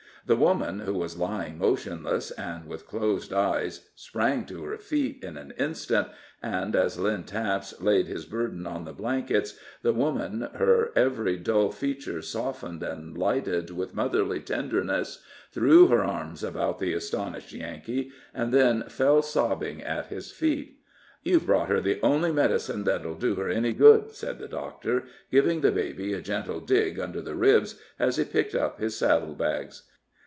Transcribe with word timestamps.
The 0.23 0.35
woman, 0.35 0.81
who 0.81 0.93
was 0.93 1.17
lying 1.17 1.57
motionless 1.57 2.29
and 2.29 2.67
with 2.67 2.85
closed 2.85 3.33
eyes, 3.33 3.89
sprang 3.95 4.45
to 4.45 4.63
her 4.65 4.77
feet 4.77 5.23
in 5.23 5.35
an 5.35 5.51
instant, 5.57 6.09
and 6.43 6.75
as 6.75 6.99
Lynn 6.99 7.23
Taps 7.23 7.73
laid 7.81 8.05
his 8.05 8.27
burden 8.27 8.67
on 8.67 8.85
the 8.85 8.93
blankets, 8.93 9.57
the 9.81 9.91
woman, 9.93 10.47
her 10.53 10.91
every 10.95 11.37
dull 11.37 11.71
feature 11.71 12.21
softened 12.21 12.83
and 12.83 13.17
lighted 13.17 13.71
with 13.71 13.95
motherly 13.95 14.39
tenderness, 14.39 15.23
threw 15.51 15.87
her 15.87 16.03
arms 16.03 16.43
about 16.43 16.77
the 16.77 16.93
astonished 16.93 17.51
Yankee, 17.51 18.11
and 18.31 18.53
then 18.53 18.83
fell 18.89 19.23
sobbing 19.23 19.81
at 19.81 20.05
his 20.05 20.29
feet. 20.31 20.77
"You've 21.23 21.47
brought 21.47 21.67
her 21.69 21.81
the 21.81 21.99
only 22.03 22.31
medicine 22.31 22.83
that'll 22.83 23.15
do 23.15 23.33
her 23.35 23.49
any 23.49 23.73
good," 23.73 24.11
said 24.13 24.37
the 24.37 24.47
doctor, 24.47 25.05
giving 25.31 25.61
the 25.61 25.71
baby 25.71 26.13
a 26.13 26.21
gentle 26.21 26.59
dig 26.59 26.99
under 26.99 27.23
the 27.23 27.35
ribs 27.35 27.79
as 27.97 28.17
he 28.17 28.23
picked 28.23 28.53
up 28.53 28.79
his 28.79 28.95
saddle 28.95 29.33
bags. 29.33 29.87